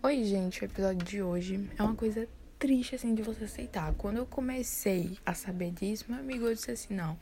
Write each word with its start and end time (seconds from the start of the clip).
Oi, 0.00 0.22
gente, 0.22 0.62
o 0.62 0.64
episódio 0.64 1.04
de 1.04 1.20
hoje 1.20 1.68
é 1.76 1.82
uma 1.82 1.96
coisa 1.96 2.28
triste 2.56 2.94
assim 2.94 3.16
de 3.16 3.20
você 3.20 3.46
aceitar. 3.46 3.92
Quando 3.94 4.18
eu 4.18 4.26
comecei 4.26 5.18
a 5.26 5.34
saber 5.34 5.72
disso, 5.72 6.04
meu 6.08 6.20
amigo 6.20 6.48
disse 6.54 6.70
assim: 6.70 6.94
não. 6.94 7.18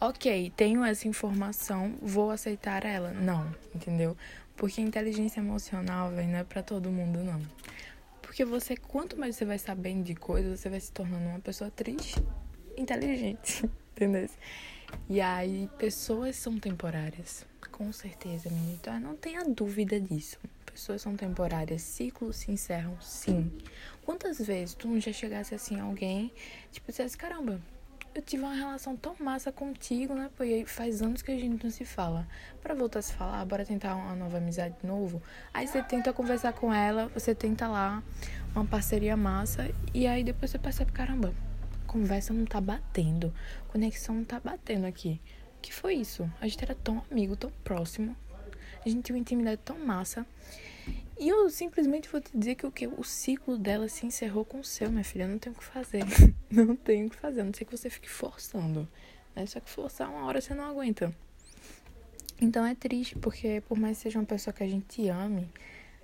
Ok, 0.00 0.52
tenho 0.56 0.84
essa 0.84 1.06
informação, 1.06 1.94
vou 2.02 2.32
aceitar 2.32 2.84
ela. 2.84 3.12
Não, 3.12 3.54
entendeu? 3.72 4.16
Porque 4.56 4.80
inteligência 4.80 5.38
emocional, 5.38 6.10
velho, 6.10 6.28
não 6.30 6.38
é 6.38 6.44
pra 6.44 6.60
todo 6.60 6.90
mundo, 6.90 7.20
não. 7.20 7.40
Porque 8.20 8.44
você, 8.44 8.76
quanto 8.76 9.16
mais 9.16 9.36
você 9.36 9.44
vai 9.44 9.58
sabendo 9.58 10.02
de 10.02 10.16
coisas, 10.16 10.58
você 10.58 10.68
vai 10.68 10.80
se 10.80 10.90
tornando 10.90 11.28
uma 11.28 11.38
pessoa 11.38 11.70
triste, 11.70 12.20
inteligente, 12.76 13.64
entendeu? 13.94 14.28
E 15.08 15.20
aí, 15.20 15.70
pessoas 15.78 16.34
são 16.34 16.58
temporárias, 16.58 17.46
com 17.70 17.92
certeza, 17.92 18.50
menino. 18.50 18.72
Então, 18.72 18.98
não 18.98 19.14
tenha 19.14 19.44
dúvida 19.44 20.00
disso 20.00 20.36
pessoas 20.80 21.02
são 21.02 21.14
temporárias, 21.14 21.82
ciclos 21.82 22.36
se 22.36 22.50
encerram, 22.50 22.98
sim. 23.02 23.52
Quantas 24.02 24.40
vezes 24.40 24.74
tu 24.74 24.98
já 24.98 25.12
chegasse 25.12 25.54
assim 25.54 25.78
alguém, 25.78 26.32
tipo, 26.72 26.90
dissesse, 26.90 27.18
caramba, 27.18 27.60
eu 28.14 28.22
tive 28.22 28.42
uma 28.42 28.54
relação 28.54 28.96
tão 28.96 29.14
massa 29.20 29.52
contigo, 29.52 30.14
né? 30.14 30.30
Porque 30.34 30.64
faz 30.66 31.02
anos 31.02 31.20
que 31.20 31.30
a 31.30 31.38
gente 31.38 31.62
não 31.62 31.70
se 31.70 31.84
fala. 31.84 32.26
Para 32.62 32.74
voltar 32.74 33.00
a 33.00 33.02
se 33.02 33.12
falar, 33.12 33.44
bora 33.44 33.64
tentar 33.64 33.94
uma 33.94 34.16
nova 34.16 34.38
amizade 34.38 34.74
de 34.80 34.86
novo. 34.86 35.22
Aí 35.52 35.66
você 35.66 35.82
tenta 35.82 36.14
conversar 36.14 36.54
com 36.54 36.72
ela, 36.72 37.08
você 37.08 37.34
tenta 37.34 37.68
lá 37.68 38.02
uma 38.54 38.64
parceria 38.64 39.16
massa 39.18 39.70
e 39.92 40.06
aí 40.06 40.24
depois 40.24 40.50
você 40.50 40.58
percebe, 40.58 40.92
caramba, 40.92 41.34
conversa 41.86 42.32
não 42.32 42.46
tá 42.46 42.60
batendo, 42.60 43.32
conexão 43.68 44.14
não 44.14 44.24
tá 44.24 44.40
batendo 44.40 44.86
aqui. 44.86 45.20
O 45.58 45.60
que 45.60 45.74
foi 45.74 45.96
isso? 45.96 46.28
A 46.40 46.48
gente 46.48 46.64
era 46.64 46.74
tão 46.74 47.04
amigo, 47.10 47.36
tão 47.36 47.52
próximo, 47.62 48.16
a 48.84 48.88
gente 48.88 49.02
tinha 49.02 49.16
uma 49.16 49.20
intimidade 49.20 49.60
tão 49.64 49.78
massa. 49.78 50.26
E 51.18 51.28
eu 51.28 51.50
simplesmente 51.50 52.08
vou 52.08 52.20
te 52.20 52.30
dizer 52.36 52.54
que 52.54 52.66
o 52.66 52.72
que 52.72 52.86
o 52.86 53.04
ciclo 53.04 53.58
dela 53.58 53.88
se 53.88 54.06
encerrou 54.06 54.44
com 54.44 54.60
o 54.60 54.64
seu, 54.64 54.90
minha 54.90 55.04
filha. 55.04 55.28
Não 55.28 55.38
tem 55.38 55.52
o 55.52 55.54
que 55.54 55.64
fazer. 55.64 56.02
Não 56.50 56.74
tem 56.74 57.06
o 57.06 57.10
que 57.10 57.16
fazer. 57.16 57.42
A 57.42 57.44
não 57.44 57.52
sei 57.52 57.66
que 57.66 57.76
você 57.76 57.90
fique 57.90 58.08
forçando. 58.08 58.88
Né? 59.36 59.44
Só 59.46 59.60
que 59.60 59.68
forçar 59.68 60.08
uma 60.08 60.24
hora 60.24 60.40
você 60.40 60.54
não 60.54 60.64
aguenta. 60.64 61.14
Então 62.40 62.64
é 62.64 62.74
triste, 62.74 63.16
porque 63.18 63.62
por 63.68 63.78
mais 63.78 63.98
que 63.98 64.04
seja 64.04 64.18
uma 64.18 64.24
pessoa 64.24 64.52
que 64.52 64.62
a 64.62 64.66
gente 64.66 65.06
ame, 65.08 65.46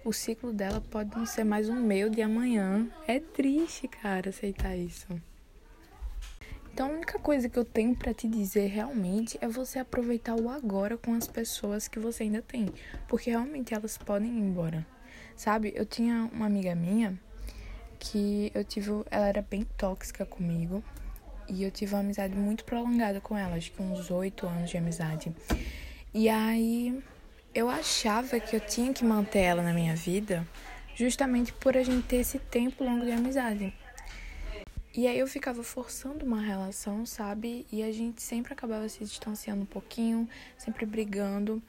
o 0.04 0.12
ciclo 0.12 0.52
dela 0.52 0.80
pode 0.80 1.16
não 1.16 1.24
ser 1.24 1.44
mais 1.44 1.68
o 1.68 1.74
meu 1.74 2.10
de 2.10 2.20
amanhã. 2.20 2.86
É 3.08 3.18
triste, 3.18 3.88
cara, 3.88 4.28
aceitar 4.28 4.76
isso. 4.76 5.06
Então, 6.76 6.88
a 6.88 6.92
única 6.92 7.18
coisa 7.18 7.48
que 7.48 7.58
eu 7.58 7.64
tenho 7.64 7.96
para 7.96 8.12
te 8.12 8.28
dizer 8.28 8.66
realmente 8.66 9.38
é 9.40 9.48
você 9.48 9.78
aproveitar 9.78 10.34
o 10.34 10.50
agora 10.50 10.98
com 10.98 11.14
as 11.14 11.26
pessoas 11.26 11.88
que 11.88 11.98
você 11.98 12.24
ainda 12.24 12.42
tem, 12.42 12.68
porque 13.08 13.30
realmente 13.30 13.72
elas 13.72 13.96
podem 13.96 14.28
ir 14.28 14.42
embora. 14.42 14.86
Sabe? 15.34 15.72
Eu 15.74 15.86
tinha 15.86 16.28
uma 16.30 16.44
amiga 16.44 16.74
minha 16.74 17.18
que 17.98 18.52
eu 18.54 18.62
tive, 18.62 18.90
ela 19.10 19.26
era 19.26 19.40
bem 19.40 19.66
tóxica 19.78 20.26
comigo 20.26 20.84
e 21.48 21.62
eu 21.62 21.70
tive 21.70 21.94
uma 21.94 22.00
amizade 22.00 22.36
muito 22.36 22.62
prolongada 22.62 23.22
com 23.22 23.38
ela, 23.38 23.56
acho 23.56 23.72
que 23.72 23.80
uns 23.80 24.10
oito 24.10 24.46
anos 24.46 24.68
de 24.68 24.76
amizade. 24.76 25.34
E 26.12 26.28
aí 26.28 27.02
eu 27.54 27.70
achava 27.70 28.38
que 28.38 28.54
eu 28.54 28.60
tinha 28.60 28.92
que 28.92 29.02
manter 29.02 29.38
ela 29.38 29.62
na 29.62 29.72
minha 29.72 29.96
vida 29.96 30.46
justamente 30.94 31.54
por 31.54 31.74
a 31.74 31.82
gente 31.82 32.06
ter 32.06 32.16
esse 32.16 32.38
tempo 32.38 32.84
longo 32.84 33.02
de 33.02 33.12
amizade. 33.12 33.72
E 34.96 35.06
aí 35.06 35.18
eu 35.18 35.26
ficava 35.26 35.62
forçando 35.62 36.24
uma 36.24 36.40
relação, 36.40 37.04
sabe? 37.04 37.66
E 37.70 37.82
a 37.82 37.92
gente 37.92 38.22
sempre 38.22 38.54
acabava 38.54 38.88
se 38.88 39.04
distanciando 39.04 39.60
um 39.60 39.66
pouquinho, 39.66 40.26
sempre 40.56 40.86
brigando. 40.86 41.62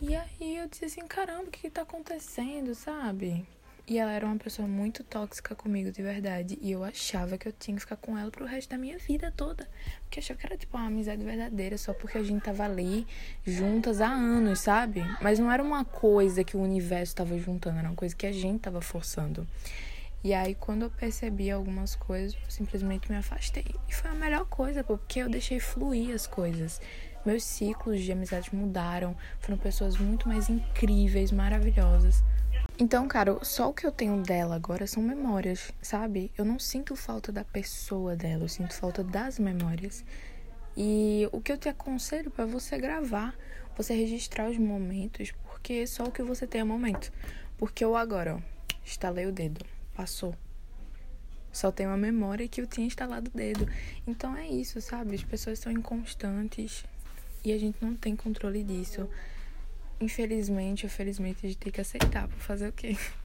E 0.00 0.16
aí 0.16 0.56
eu 0.56 0.68
disse 0.68 0.86
assim, 0.86 1.06
caramba, 1.06 1.44
o 1.44 1.50
que, 1.52 1.60
que 1.60 1.70
tá 1.70 1.82
acontecendo, 1.82 2.74
sabe? 2.74 3.46
E 3.86 3.96
ela 3.96 4.10
era 4.10 4.26
uma 4.26 4.36
pessoa 4.36 4.66
muito 4.66 5.04
tóxica 5.04 5.54
comigo, 5.54 5.92
de 5.92 6.02
verdade. 6.02 6.58
E 6.60 6.72
eu 6.72 6.82
achava 6.82 7.38
que 7.38 7.46
eu 7.46 7.52
tinha 7.52 7.76
que 7.76 7.82
ficar 7.82 7.94
com 7.94 8.18
ela 8.18 8.28
pro 8.28 8.44
resto 8.44 8.70
da 8.70 8.78
minha 8.78 8.98
vida 8.98 9.32
toda. 9.36 9.68
Porque 10.00 10.18
achava 10.18 10.40
que 10.40 10.46
era 10.46 10.56
tipo 10.56 10.76
uma 10.76 10.88
amizade 10.88 11.24
verdadeira, 11.24 11.78
só 11.78 11.94
porque 11.94 12.18
a 12.18 12.24
gente 12.24 12.42
tava 12.42 12.64
ali 12.64 13.06
juntas 13.46 14.00
há 14.00 14.08
anos, 14.08 14.58
sabe? 14.58 15.04
Mas 15.20 15.38
não 15.38 15.50
era 15.50 15.62
uma 15.62 15.84
coisa 15.84 16.42
que 16.42 16.56
o 16.56 16.60
universo 16.60 17.14
tava 17.14 17.38
juntando, 17.38 17.78
era 17.78 17.88
uma 17.88 17.94
coisa 17.94 18.16
que 18.16 18.26
a 18.26 18.32
gente 18.32 18.62
tava 18.62 18.80
forçando. 18.80 19.46
E 20.24 20.32
aí, 20.32 20.54
quando 20.54 20.82
eu 20.82 20.90
percebi 20.90 21.50
algumas 21.50 21.96
coisas, 21.96 22.38
eu 22.44 22.48
simplesmente 22.48 23.10
me 23.10 23.16
afastei. 23.16 23.64
E 23.88 23.92
foi 23.92 24.08
a 24.08 24.14
melhor 24.14 24.44
coisa, 24.44 24.84
porque 24.84 25.18
eu 25.18 25.28
deixei 25.28 25.58
fluir 25.58 26.14
as 26.14 26.28
coisas. 26.28 26.80
Meus 27.26 27.42
ciclos 27.42 28.00
de 28.00 28.12
amizade 28.12 28.54
mudaram, 28.54 29.16
foram 29.40 29.58
pessoas 29.58 29.98
muito 29.98 30.28
mais 30.28 30.48
incríveis, 30.48 31.32
maravilhosas. 31.32 32.22
Então, 32.78 33.08
cara, 33.08 33.36
só 33.42 33.68
o 33.68 33.74
que 33.74 33.84
eu 33.84 33.90
tenho 33.90 34.22
dela 34.22 34.54
agora 34.54 34.86
são 34.86 35.02
memórias, 35.02 35.72
sabe? 35.82 36.30
Eu 36.38 36.44
não 36.44 36.56
sinto 36.56 36.94
falta 36.94 37.32
da 37.32 37.42
pessoa 37.42 38.14
dela, 38.14 38.44
eu 38.44 38.48
sinto 38.48 38.74
falta 38.74 39.02
das 39.02 39.40
memórias. 39.40 40.04
E 40.76 41.28
o 41.32 41.40
que 41.40 41.50
eu 41.50 41.58
te 41.58 41.68
aconselho 41.68 42.30
para 42.30 42.46
você 42.46 42.78
gravar, 42.78 43.34
você 43.76 43.92
registrar 43.92 44.48
os 44.48 44.56
momentos, 44.56 45.32
porque 45.44 45.84
só 45.84 46.04
o 46.04 46.12
que 46.12 46.22
você 46.22 46.46
tem 46.46 46.60
é 46.60 46.64
momento. 46.64 47.12
Porque 47.58 47.84
eu 47.84 47.96
agora, 47.96 48.36
ó, 48.36 48.40
estalei 48.84 49.26
o 49.26 49.32
dedo 49.32 49.64
passou. 50.02 50.34
Só 51.52 51.70
tem 51.70 51.86
uma 51.86 51.96
memória 51.96 52.48
que 52.48 52.60
eu 52.60 52.66
tinha 52.66 52.86
instalado 52.86 53.30
o 53.32 53.36
dedo. 53.36 53.68
Então 54.04 54.36
é 54.36 54.48
isso, 54.48 54.80
sabe? 54.80 55.14
As 55.14 55.22
pessoas 55.22 55.60
são 55.60 55.70
inconstantes 55.70 56.84
e 57.44 57.52
a 57.52 57.58
gente 57.58 57.76
não 57.80 57.94
tem 57.94 58.16
controle 58.16 58.64
disso. 58.64 59.08
Infelizmente 60.00 60.86
ou 60.86 60.90
felizmente 60.90 61.46
a 61.46 61.48
gente 61.48 61.58
tem 61.58 61.72
que 61.72 61.80
aceitar. 61.80 62.26
Por 62.26 62.40
fazer 62.40 62.68
o 62.68 62.72
quê? 62.72 62.96